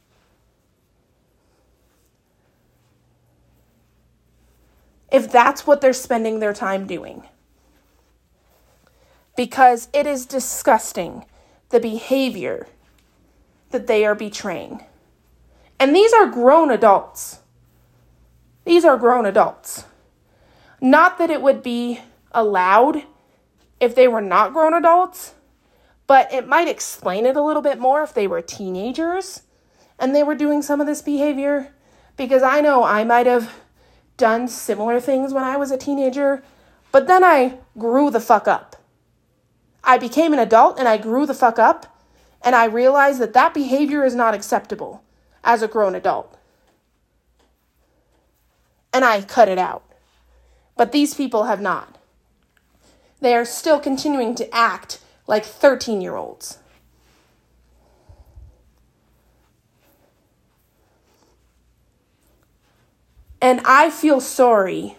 If 5.12 5.30
that's 5.30 5.68
what 5.68 5.82
they're 5.82 5.92
spending 5.92 6.40
their 6.40 6.54
time 6.54 6.88
doing 6.88 7.24
because 9.36 9.90
it 9.92 10.08
is 10.08 10.26
disgusting 10.26 11.26
the 11.68 11.82
behavior 11.82 12.68
that 13.72 13.88
they 13.88 14.06
are 14.06 14.16
betraying. 14.16 14.86
And 15.78 15.94
these 15.94 16.14
are 16.14 16.28
grown 16.28 16.72
adults. 16.72 17.40
These 18.64 18.86
are 18.86 18.96
grown 18.96 19.26
adults. 19.26 19.84
Not 20.80 21.18
that 21.18 21.30
it 21.30 21.42
would 21.42 21.62
be 21.62 22.00
allowed 22.32 23.04
if 23.82 23.94
they 23.94 24.08
were 24.08 24.22
not 24.22 24.54
grown 24.54 24.74
adults, 24.74 25.34
but 26.08 26.34
it 26.34 26.48
might 26.48 26.70
explain 26.70 27.26
it 27.26 27.36
a 27.36 27.44
little 27.44 27.62
bit 27.62 27.80
more 27.80 28.02
if 28.02 28.14
they 28.14 28.28
were 28.28 28.42
teenagers 28.42 29.44
and 30.00 30.16
they 30.16 30.24
were 30.24 30.36
doing 30.36 30.62
some 30.62 30.80
of 30.80 30.88
this 30.88 31.02
behavior. 31.02 31.74
Because 32.16 32.42
I 32.42 32.62
know 32.62 32.84
I 32.84 33.04
might 33.04 33.28
have 33.28 33.54
done 34.16 34.48
similar 34.48 35.00
things 35.00 35.34
when 35.34 35.44
I 35.44 35.58
was 35.58 35.70
a 35.70 35.78
teenager, 35.78 36.44
but 36.92 37.08
then 37.08 37.24
I 37.24 37.60
grew 37.78 38.10
the 38.10 38.22
fuck 38.22 38.48
up. 38.48 38.78
I 39.84 39.98
became 39.98 40.34
an 40.34 40.40
adult 40.40 40.80
and 40.80 40.88
I 40.88 40.98
grew 40.98 41.26
the 41.26 41.34
fuck 41.34 41.60
up 41.60 42.02
and 42.42 42.56
I 42.56 42.66
realized 42.66 43.20
that 43.20 43.34
that 43.34 43.54
behavior 43.54 44.04
is 44.06 44.16
not 44.16 44.34
acceptable 44.34 45.04
as 45.44 45.62
a 45.62 45.68
grown 45.68 45.94
adult. 45.94 46.36
And 48.94 49.04
I 49.04 49.22
cut 49.22 49.50
it 49.50 49.58
out. 49.58 49.84
But 50.76 50.92
these 50.92 51.14
people 51.14 51.44
have 51.44 51.62
not. 51.62 51.98
They 53.20 53.36
are 53.36 53.46
still 53.46 53.80
continuing 53.80 54.36
to 54.36 54.56
act 54.56 55.00
like 55.28 55.46
13 55.46 56.02
year 56.02 56.16
olds. 56.16 56.60
And 63.40 63.62
I 63.66 63.90
feel 63.92 64.20
sorry 64.20 64.98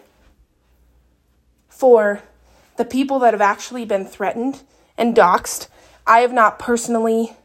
for 1.67 2.21
the 2.77 2.85
people 2.85 3.19
that 3.19 3.33
have 3.33 3.41
actually 3.41 3.83
been 3.83 4.05
threatened 4.05 4.61
and 4.97 5.15
doxxed. 5.15 5.67
I 6.07 6.19
have 6.19 6.31
not 6.31 6.57
personally 6.57 7.35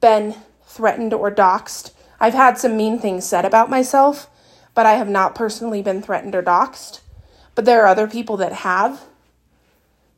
been 0.00 0.34
threatened 0.66 1.14
or 1.14 1.30
doxxed. 1.30 1.92
I've 2.20 2.34
had 2.34 2.58
some 2.58 2.76
mean 2.76 2.98
things 2.98 3.24
said 3.24 3.46
about 3.46 3.70
myself, 3.70 4.28
but 4.74 4.84
I 4.84 4.92
have 4.94 5.08
not 5.08 5.34
personally 5.34 5.82
been 5.82 6.02
threatened 6.02 6.34
or 6.34 6.42
doxxed. 6.42 7.00
But 7.54 7.64
there 7.64 7.82
are 7.82 7.88
other 7.88 8.06
people 8.06 8.36
that 8.36 8.52
have. 8.52 9.00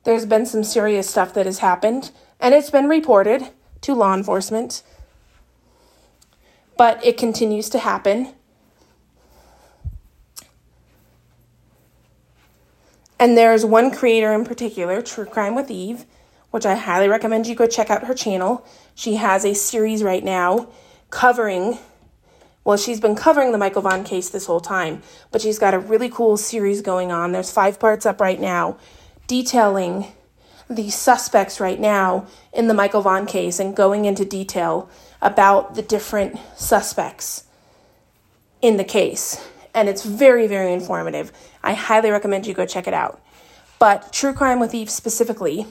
There's 0.04 0.26
been 0.26 0.46
some 0.46 0.64
serious 0.64 1.08
stuff 1.08 1.32
that 1.34 1.46
has 1.46 1.60
happened, 1.60 2.10
and 2.40 2.54
it's 2.54 2.70
been 2.70 2.88
reported 2.88 3.48
to 3.82 3.94
law 3.94 4.14
enforcement. 4.14 4.82
But 6.76 7.04
it 7.04 7.16
continues 7.16 7.68
to 7.70 7.78
happen. 7.78 8.34
And 13.18 13.38
there's 13.38 13.64
one 13.64 13.92
creator 13.92 14.32
in 14.32 14.44
particular, 14.44 15.00
True 15.00 15.24
Crime 15.24 15.54
with 15.54 15.70
Eve, 15.70 16.04
which 16.50 16.66
I 16.66 16.74
highly 16.74 17.06
recommend 17.06 17.46
you 17.46 17.54
go 17.54 17.68
check 17.68 17.88
out 17.88 18.04
her 18.04 18.14
channel. 18.14 18.66
She 18.96 19.14
has 19.14 19.44
a 19.44 19.54
series 19.54 20.02
right 20.02 20.24
now 20.24 20.68
covering, 21.10 21.78
well, 22.64 22.76
she's 22.76 22.98
been 22.98 23.14
covering 23.14 23.52
the 23.52 23.58
Michael 23.58 23.82
Vaughan 23.82 24.02
case 24.02 24.30
this 24.30 24.46
whole 24.46 24.60
time, 24.60 25.02
but 25.30 25.40
she's 25.40 25.60
got 25.60 25.72
a 25.72 25.78
really 25.78 26.08
cool 26.08 26.36
series 26.36 26.82
going 26.82 27.12
on. 27.12 27.30
There's 27.30 27.52
five 27.52 27.78
parts 27.78 28.06
up 28.06 28.20
right 28.20 28.40
now 28.40 28.76
detailing 29.32 30.04
the 30.68 30.90
suspects 30.90 31.58
right 31.58 31.80
now 31.80 32.26
in 32.52 32.66
the 32.66 32.74
Michael 32.74 33.00
Vaughan 33.00 33.24
case 33.24 33.58
and 33.58 33.74
going 33.74 34.04
into 34.04 34.26
detail 34.26 34.90
about 35.22 35.74
the 35.74 35.80
different 35.80 36.38
suspects 36.54 37.44
in 38.60 38.76
the 38.76 38.84
case. 38.84 39.42
And 39.74 39.88
it's 39.88 40.04
very, 40.04 40.46
very 40.46 40.70
informative. 40.74 41.32
I 41.62 41.72
highly 41.72 42.10
recommend 42.10 42.46
you 42.46 42.52
go 42.52 42.66
check 42.66 42.86
it 42.86 42.92
out. 42.92 43.22
But 43.78 44.12
True 44.12 44.34
Crime 44.34 44.60
with 44.60 44.74
Eve 44.74 44.90
specifically, 44.90 45.66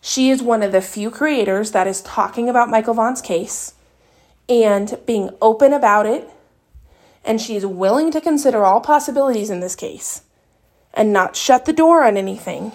she 0.00 0.30
is 0.30 0.42
one 0.42 0.62
of 0.62 0.72
the 0.72 0.80
few 0.80 1.10
creators 1.10 1.72
that 1.72 1.86
is 1.86 2.00
talking 2.00 2.48
about 2.48 2.70
Michael 2.70 2.94
Vaughan's 2.94 3.20
case 3.20 3.74
and 4.48 4.98
being 5.04 5.28
open 5.42 5.74
about 5.74 6.06
it. 6.06 6.26
And 7.22 7.38
she 7.38 7.54
is 7.54 7.66
willing 7.66 8.10
to 8.12 8.20
consider 8.22 8.64
all 8.64 8.80
possibilities 8.80 9.50
in 9.50 9.60
this 9.60 9.76
case 9.76 10.22
and 10.94 11.12
not 11.12 11.36
shut 11.36 11.66
the 11.66 11.74
door 11.74 12.02
on 12.02 12.16
anything 12.16 12.72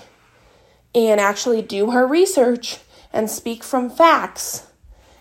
and 0.93 1.19
actually 1.19 1.61
do 1.61 1.91
her 1.91 2.05
research 2.05 2.79
and 3.11 3.29
speak 3.29 3.63
from 3.63 3.89
facts 3.89 4.67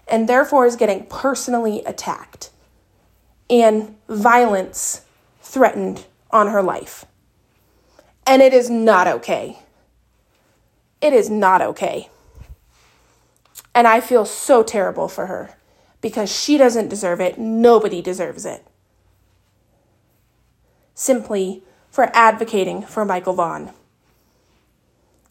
and 0.06 0.28
therefore 0.28 0.66
is 0.66 0.76
getting 0.76 1.06
personally 1.06 1.82
attacked 1.84 2.50
and 3.50 3.96
violence 4.08 5.02
threatened 5.40 6.06
on 6.30 6.48
her 6.48 6.62
life. 6.62 7.04
And 8.26 8.42
it 8.42 8.52
is 8.52 8.68
not 8.68 9.06
okay. 9.06 9.58
It 11.00 11.12
is 11.12 11.30
not 11.30 11.62
okay. 11.62 12.10
And 13.74 13.86
I 13.86 14.00
feel 14.00 14.24
so 14.24 14.62
terrible 14.62 15.08
for 15.08 15.26
her 15.26 15.54
because 16.00 16.30
she 16.34 16.58
doesn't 16.58 16.88
deserve 16.88 17.20
it. 17.20 17.38
Nobody 17.38 18.02
deserves 18.02 18.44
it. 18.44 18.66
Simply 20.94 21.62
for 21.90 22.10
advocating 22.14 22.82
for 22.82 23.04
Michael 23.04 23.34
Vaughan. 23.34 23.70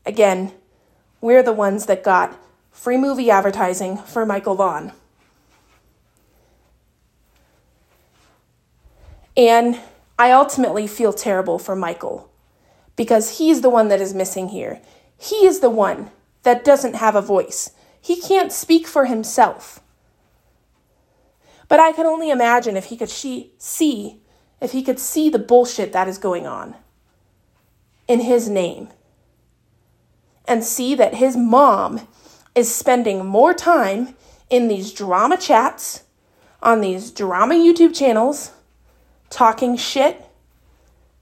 Again, 0.07 0.53
we're 1.19 1.43
the 1.43 1.51
ones 1.51 1.85
that 1.87 2.01
got 2.01 2.39
free 2.71 2.95
movie 2.95 3.29
advertising 3.29 3.97
for 3.97 4.25
Michael 4.25 4.55
Vaughan. 4.55 4.93
And 9.35 9.81
I 10.17 10.31
ultimately 10.31 10.87
feel 10.87 11.11
terrible 11.11 11.59
for 11.59 11.75
Michael 11.75 12.31
because 12.95 13.37
he's 13.37 13.59
the 13.59 13.69
one 13.69 13.89
that 13.89 13.99
is 13.99 14.13
missing 14.13 14.47
here. 14.47 14.79
He 15.17 15.45
is 15.45 15.59
the 15.59 15.69
one 15.69 16.09
that 16.43 16.63
doesn't 16.63 16.95
have 16.95 17.15
a 17.15 17.21
voice. 17.21 17.71
He 17.99 18.21
can't 18.21 18.53
speak 18.53 18.87
for 18.87 19.05
himself. 19.07 19.81
But 21.67 21.81
I 21.81 21.91
can 21.91 22.05
only 22.05 22.29
imagine 22.29 22.77
if 22.77 22.85
he 22.85 22.95
could 22.95 23.09
she, 23.09 23.51
see, 23.57 24.21
if 24.61 24.71
he 24.71 24.83
could 24.83 24.99
see 24.99 25.29
the 25.29 25.37
bullshit 25.37 25.91
that 25.91 26.07
is 26.07 26.17
going 26.17 26.47
on 26.47 26.75
in 28.07 28.21
his 28.21 28.47
name 28.47 28.87
and 30.47 30.63
see 30.63 30.95
that 30.95 31.15
his 31.15 31.35
mom 31.35 32.07
is 32.55 32.73
spending 32.73 33.25
more 33.25 33.53
time 33.53 34.15
in 34.49 34.67
these 34.67 34.93
drama 34.93 35.37
chats, 35.37 36.03
on 36.63 36.81
these 36.81 37.11
drama 37.11 37.53
YouTube 37.53 37.95
channels, 37.95 38.51
talking 39.29 39.75
shit 39.75 40.23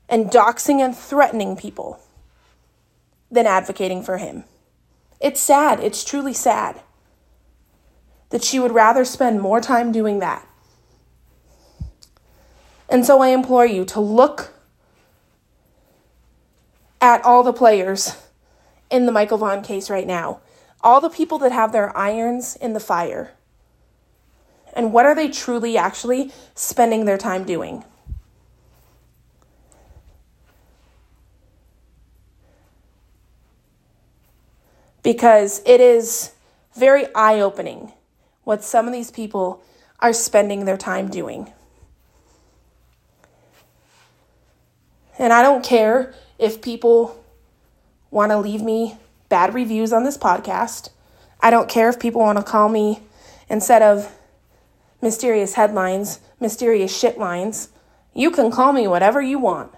and 0.08 0.28
doxing 0.28 0.80
and 0.80 0.96
threatening 0.96 1.56
people 1.56 2.00
than 3.32 3.48
advocating 3.48 4.04
for 4.04 4.18
him. 4.18 4.44
It's 5.20 5.42
sad. 5.42 5.80
It's 5.80 6.04
truly 6.04 6.34
sad 6.34 6.82
that 8.30 8.44
she 8.44 8.60
would 8.60 8.72
rather 8.72 9.04
spend 9.04 9.42
more 9.42 9.60
time 9.60 9.92
doing 9.92 10.20
that. 10.20 10.48
And 12.88 13.06
so 13.06 13.22
I 13.22 13.30
implore 13.30 13.66
you 13.66 13.84
to 13.86 14.00
look 14.00 14.54
at 17.02 17.24
all 17.26 17.44
the 17.44 17.54
players 17.54 18.16
in 18.96 19.06
the 19.06 19.12
Michael 19.12 19.38
Vaughan 19.38 19.62
case 19.62 19.90
right 19.90 20.08
now, 20.08 20.40
all 20.80 21.02
the 21.02 21.10
people 21.10 21.38
that 21.40 21.52
have 21.52 21.74
their 21.74 21.96
irons 21.98 22.56
in 22.56 22.72
the 22.72 22.80
fire. 22.80 23.34
And 24.74 24.94
what 24.94 25.06
are 25.06 25.14
they 25.14 25.28
truly 25.28 25.78
actually 25.78 26.32
spending 26.54 27.04
their 27.04 27.18
time 27.18 27.44
doing? 27.44 27.84
Because 35.04 35.62
it 35.66 35.82
is 35.82 36.32
very 36.74 37.14
eye 37.14 37.42
opening 37.42 37.92
what 38.46 38.64
some 38.64 38.88
of 38.88 38.94
these 38.94 39.12
people 39.12 39.62
are 40.00 40.14
spending 40.14 40.64
their 40.64 40.78
time 40.78 41.10
doing. 41.10 41.52
And 45.20 45.34
I 45.34 45.42
don't 45.42 45.64
care 45.64 46.14
if 46.40 46.62
people 46.62 47.24
want 48.16 48.32
to 48.32 48.38
leave 48.38 48.62
me 48.62 48.98
bad 49.28 49.54
reviews 49.54 49.92
on 49.92 50.06
this 50.06 50.18
podcast. 50.18 50.90
I 51.42 51.50
don't 51.50 51.68
care 51.68 51.90
if 51.90 52.00
people 52.00 52.22
want 52.22 52.38
to 52.38 52.44
call 52.44 52.70
me, 52.70 53.02
instead 53.50 53.82
of 53.82 54.10
mysterious 55.02 55.56
headlines, 55.56 56.22
mysterious 56.40 56.98
shit 56.98 57.18
lines. 57.18 57.68
You 58.14 58.32
can 58.32 58.52
call 58.52 58.72
me 58.72 58.88
whatever 58.88 59.22
you 59.22 59.38
want. 59.38 59.74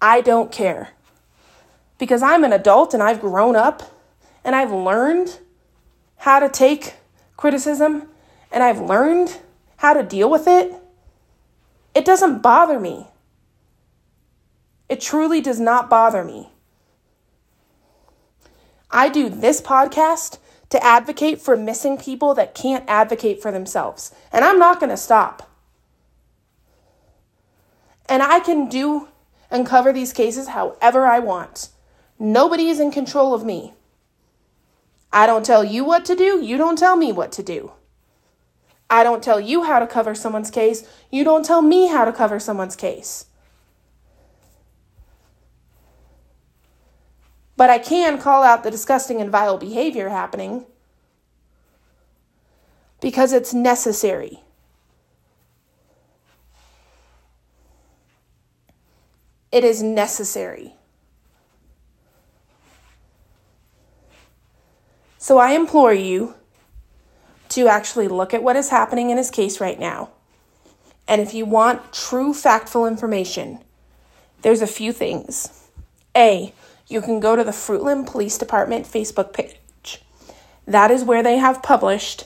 I 0.00 0.22
don't 0.22 0.50
care. 0.50 0.94
Because 1.98 2.22
I'm 2.22 2.42
an 2.42 2.54
adult 2.54 2.94
and 2.94 3.02
I've 3.02 3.20
grown 3.20 3.54
up 3.54 3.82
and 4.44 4.56
I've 4.56 4.72
learned 4.72 5.38
how 6.16 6.40
to 6.40 6.48
take 6.48 6.94
criticism 7.36 8.08
and 8.50 8.62
I've 8.62 8.80
learned 8.80 9.38
how 9.76 9.92
to 9.92 10.02
deal 10.02 10.30
with 10.30 10.48
it. 10.48 10.72
It 11.94 12.06
doesn't 12.06 12.38
bother 12.38 12.80
me. 12.80 13.08
It 14.88 15.02
truly 15.02 15.42
does 15.42 15.60
not 15.60 15.90
bother 15.90 16.24
me. 16.24 16.48
I 18.90 19.08
do 19.08 19.28
this 19.28 19.60
podcast 19.60 20.38
to 20.70 20.84
advocate 20.84 21.40
for 21.40 21.56
missing 21.56 21.96
people 21.96 22.34
that 22.34 22.54
can't 22.54 22.84
advocate 22.88 23.40
for 23.40 23.50
themselves. 23.50 24.12
And 24.32 24.44
I'm 24.44 24.58
not 24.58 24.80
going 24.80 24.90
to 24.90 24.96
stop. 24.96 25.50
And 28.08 28.22
I 28.22 28.40
can 28.40 28.68
do 28.68 29.08
and 29.50 29.66
cover 29.66 29.92
these 29.92 30.12
cases 30.12 30.48
however 30.48 31.06
I 31.06 31.18
want. 31.18 31.68
Nobody 32.18 32.68
is 32.68 32.80
in 32.80 32.90
control 32.90 33.34
of 33.34 33.44
me. 33.44 33.74
I 35.12 35.26
don't 35.26 35.44
tell 35.44 35.64
you 35.64 35.84
what 35.84 36.04
to 36.06 36.14
do, 36.14 36.42
you 36.42 36.58
don't 36.58 36.78
tell 36.78 36.96
me 36.96 37.12
what 37.12 37.32
to 37.32 37.42
do. 37.42 37.72
I 38.90 39.02
don't 39.02 39.22
tell 39.22 39.40
you 39.40 39.64
how 39.64 39.78
to 39.78 39.86
cover 39.86 40.14
someone's 40.14 40.50
case, 40.50 40.86
you 41.10 41.24
don't 41.24 41.44
tell 41.44 41.62
me 41.62 41.88
how 41.88 42.04
to 42.04 42.12
cover 42.12 42.38
someone's 42.38 42.76
case. 42.76 43.26
But 47.58 47.70
I 47.70 47.78
can 47.78 48.18
call 48.18 48.44
out 48.44 48.62
the 48.62 48.70
disgusting 48.70 49.20
and 49.20 49.32
vile 49.32 49.58
behavior 49.58 50.10
happening 50.10 50.64
because 53.00 53.32
it's 53.32 53.52
necessary. 53.52 54.44
It 59.50 59.64
is 59.64 59.82
necessary. 59.82 60.74
So 65.18 65.38
I 65.38 65.50
implore 65.50 65.92
you 65.92 66.34
to 67.48 67.66
actually 67.66 68.06
look 68.06 68.32
at 68.32 68.44
what 68.44 68.54
is 68.54 68.68
happening 68.68 69.10
in 69.10 69.16
his 69.16 69.32
case 69.32 69.60
right 69.60 69.80
now. 69.80 70.10
And 71.08 71.20
if 71.20 71.34
you 71.34 71.44
want 71.44 71.92
true 71.92 72.32
factful 72.32 72.86
information, 72.86 73.58
there's 74.42 74.62
a 74.62 74.66
few 74.68 74.92
things. 74.92 75.68
A, 76.16 76.52
you 76.88 77.02
can 77.02 77.20
go 77.20 77.36
to 77.36 77.44
the 77.44 77.52
Fruitland 77.52 78.06
Police 78.06 78.38
Department 78.38 78.86
Facebook 78.86 79.32
page. 79.32 80.02
That 80.66 80.90
is 80.90 81.04
where 81.04 81.22
they 81.22 81.36
have 81.36 81.62
published 81.62 82.24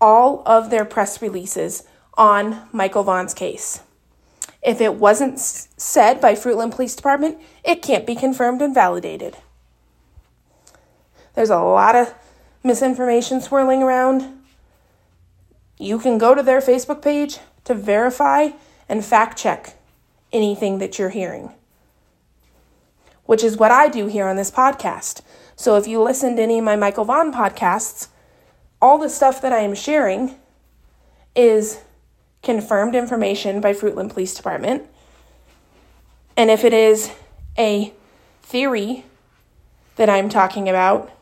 all 0.00 0.42
of 0.44 0.70
their 0.70 0.84
press 0.84 1.22
releases 1.22 1.84
on 2.14 2.68
Michael 2.72 3.04
Vaughan's 3.04 3.34
case. 3.34 3.80
If 4.62 4.80
it 4.80 4.96
wasn't 4.96 5.38
said 5.38 6.20
by 6.20 6.34
Fruitland 6.34 6.74
Police 6.74 6.94
Department, 6.94 7.38
it 7.64 7.82
can't 7.82 8.06
be 8.06 8.14
confirmed 8.14 8.60
and 8.60 8.74
validated. 8.74 9.36
There's 11.34 11.50
a 11.50 11.58
lot 11.58 11.94
of 11.94 12.12
misinformation 12.62 13.40
swirling 13.40 13.82
around. 13.82 14.42
You 15.78 15.98
can 15.98 16.18
go 16.18 16.34
to 16.34 16.42
their 16.42 16.60
Facebook 16.60 17.00
page 17.00 17.38
to 17.64 17.74
verify 17.74 18.50
and 18.88 19.04
fact 19.04 19.38
check 19.38 19.76
anything 20.32 20.78
that 20.78 20.98
you're 20.98 21.10
hearing 21.10 21.54
which 23.30 23.44
is 23.44 23.56
what 23.56 23.70
I 23.70 23.86
do 23.86 24.08
here 24.08 24.26
on 24.26 24.34
this 24.34 24.50
podcast. 24.50 25.20
So 25.54 25.76
if 25.76 25.86
you 25.86 26.02
listen 26.02 26.34
to 26.34 26.42
any 26.42 26.58
of 26.58 26.64
my 26.64 26.74
Michael 26.74 27.04
Vaughan 27.04 27.32
podcasts, 27.32 28.08
all 28.82 28.98
the 28.98 29.08
stuff 29.08 29.40
that 29.40 29.52
I 29.52 29.60
am 29.60 29.72
sharing 29.72 30.34
is 31.36 31.78
confirmed 32.42 32.96
information 32.96 33.60
by 33.60 33.72
Fruitland 33.72 34.10
Police 34.10 34.34
Department. 34.34 34.82
And 36.36 36.50
if 36.50 36.64
it 36.64 36.72
is 36.72 37.12
a 37.56 37.94
theory 38.42 39.04
that 39.94 40.10
I'm 40.10 40.28
talking 40.28 40.68
about, 40.68 41.12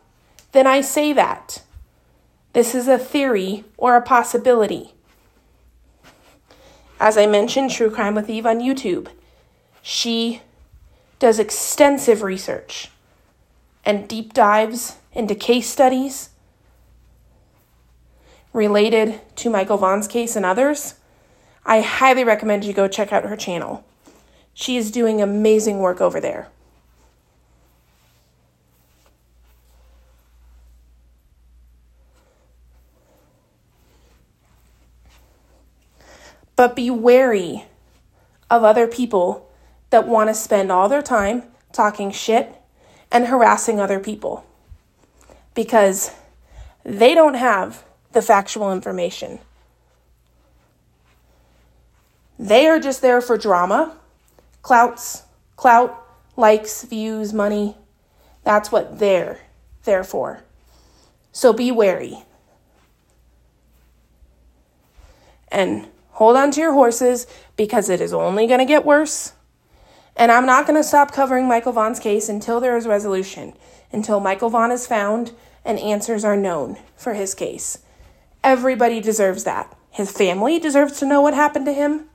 then 0.52 0.66
I 0.66 0.80
say 0.80 1.12
that. 1.12 1.62
This 2.54 2.74
is 2.74 2.88
a 2.88 2.96
theory 2.96 3.66
or 3.76 3.96
a 3.96 4.00
possibility. 4.02 4.94
As 6.98 7.18
I 7.18 7.26
mentioned, 7.26 7.70
True 7.70 7.90
Crime 7.90 8.14
with 8.14 8.30
Eve 8.30 8.46
on 8.46 8.60
YouTube. 8.60 9.08
She 9.82 10.40
does 11.18 11.38
extensive 11.38 12.22
research 12.22 12.90
and 13.84 14.08
deep 14.08 14.32
dives 14.32 14.96
into 15.12 15.34
case 15.34 15.68
studies 15.68 16.30
related 18.52 19.20
to 19.36 19.50
Michael 19.50 19.76
Vaughan's 19.76 20.08
case 20.08 20.36
and 20.36 20.44
others, 20.44 20.94
I 21.64 21.80
highly 21.80 22.24
recommend 22.24 22.64
you 22.64 22.72
go 22.72 22.88
check 22.88 23.12
out 23.12 23.24
her 23.24 23.36
channel. 23.36 23.84
She 24.54 24.76
is 24.76 24.90
doing 24.90 25.20
amazing 25.20 25.78
work 25.78 26.00
over 26.00 26.20
there. 26.20 26.48
But 36.56 36.74
be 36.74 36.90
wary 36.90 37.66
of 38.50 38.64
other 38.64 38.88
people 38.88 39.47
that 39.90 40.06
want 40.06 40.28
to 40.28 40.34
spend 40.34 40.70
all 40.70 40.88
their 40.88 41.02
time 41.02 41.44
talking 41.72 42.10
shit 42.10 42.54
and 43.10 43.26
harassing 43.26 43.80
other 43.80 44.00
people 44.00 44.44
because 45.54 46.12
they 46.84 47.14
don't 47.14 47.34
have 47.34 47.84
the 48.12 48.22
factual 48.22 48.72
information. 48.72 49.38
They 52.38 52.68
are 52.68 52.78
just 52.78 53.02
there 53.02 53.20
for 53.20 53.36
drama, 53.36 53.96
clouts, 54.62 55.24
clout, 55.56 56.06
likes, 56.36 56.84
views, 56.84 57.32
money. 57.32 57.76
That's 58.44 58.70
what 58.70 58.98
they're 58.98 59.40
there 59.84 60.04
for. 60.04 60.44
So 61.32 61.52
be 61.52 61.70
wary. 61.70 62.24
And 65.48 65.88
hold 66.10 66.36
on 66.36 66.50
to 66.52 66.60
your 66.60 66.72
horses 66.72 67.26
because 67.56 67.88
it 67.88 68.00
is 68.00 68.12
only 68.12 68.46
going 68.46 68.60
to 68.60 68.64
get 68.64 68.84
worse. 68.84 69.32
And 70.18 70.32
I'm 70.32 70.46
not 70.46 70.66
going 70.66 70.76
to 70.76 70.82
stop 70.82 71.12
covering 71.12 71.46
Michael 71.46 71.72
Vaughan's 71.72 72.00
case 72.00 72.28
until 72.28 72.58
there 72.58 72.76
is 72.76 72.88
resolution, 72.88 73.54
until 73.92 74.18
Michael 74.18 74.50
Vaughan 74.50 74.72
is 74.72 74.84
found 74.84 75.30
and 75.64 75.78
answers 75.78 76.24
are 76.24 76.36
known 76.36 76.76
for 76.96 77.14
his 77.14 77.34
case. 77.34 77.78
Everybody 78.42 79.00
deserves 79.00 79.44
that. 79.44 79.76
His 79.92 80.10
family 80.10 80.58
deserves 80.58 80.98
to 80.98 81.06
know 81.06 81.20
what 81.20 81.34
happened 81.34 81.66
to 81.66 81.72
him. 81.72 82.06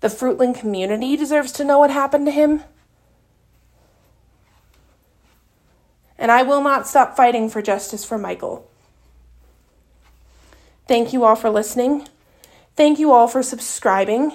The 0.00 0.08
Fruitland 0.08 0.58
community 0.58 1.14
deserves 1.14 1.52
to 1.52 1.64
know 1.64 1.78
what 1.78 1.90
happened 1.90 2.26
to 2.26 2.32
him. 2.32 2.62
And 6.18 6.32
I 6.32 6.42
will 6.42 6.62
not 6.62 6.86
stop 6.86 7.16
fighting 7.16 7.50
for 7.50 7.60
justice 7.60 8.04
for 8.04 8.16
Michael. 8.16 8.66
Thank 10.88 11.12
you 11.12 11.24
all 11.24 11.36
for 11.36 11.50
listening. 11.50 12.08
Thank 12.76 12.98
you 12.98 13.12
all 13.12 13.28
for 13.28 13.42
subscribing 13.42 14.32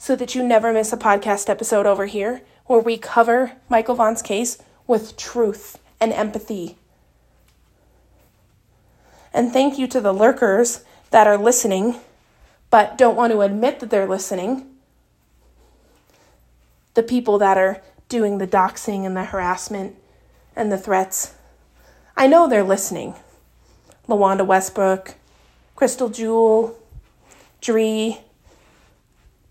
so 0.00 0.16
that 0.16 0.34
you 0.34 0.42
never 0.42 0.72
miss 0.72 0.94
a 0.94 0.96
podcast 0.96 1.50
episode 1.50 1.84
over 1.84 2.06
here 2.06 2.40
where 2.64 2.80
we 2.80 2.96
cover 2.96 3.52
Michael 3.68 3.94
Vaughan's 3.94 4.22
case 4.22 4.56
with 4.86 5.14
truth 5.14 5.78
and 6.00 6.10
empathy. 6.10 6.78
And 9.34 9.52
thank 9.52 9.78
you 9.78 9.86
to 9.88 10.00
the 10.00 10.14
lurkers 10.14 10.84
that 11.10 11.26
are 11.26 11.36
listening 11.36 12.00
but 12.70 12.96
don't 12.96 13.14
want 13.16 13.32
to 13.32 13.42
admit 13.42 13.80
that 13.80 13.90
they're 13.90 14.06
listening. 14.06 14.66
The 16.94 17.02
people 17.02 17.36
that 17.38 17.58
are 17.58 17.82
doing 18.08 18.38
the 18.38 18.46
doxing 18.46 19.04
and 19.04 19.14
the 19.14 19.24
harassment 19.24 19.96
and 20.56 20.72
the 20.72 20.78
threats. 20.78 21.34
I 22.16 22.26
know 22.26 22.48
they're 22.48 22.62
listening. 22.62 23.16
LaWanda 24.08 24.46
Westbrook, 24.46 25.14
Crystal 25.76 26.08
Jewel, 26.08 26.78
Dree, 27.60 28.20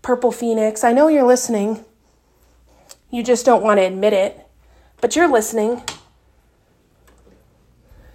Purple 0.02 0.32
Phoenix. 0.32 0.84
I 0.84 0.92
know 0.92 1.08
you're 1.08 1.26
listening. 1.26 1.84
You 3.10 3.22
just 3.22 3.44
don't 3.44 3.62
want 3.62 3.78
to 3.78 3.84
admit 3.84 4.12
it, 4.12 4.46
but 5.00 5.16
you're 5.16 5.30
listening. 5.30 5.82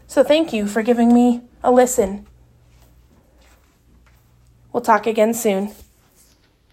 So 0.08 0.24
thank 0.24 0.54
you 0.54 0.68
for 0.68 0.82
giving 0.82 1.14
me 1.14 1.42
a 1.64 1.72
listen. 1.72 2.28
We'll 4.72 4.82
talk 4.82 5.08
again 5.08 5.34
soon. 5.34 5.74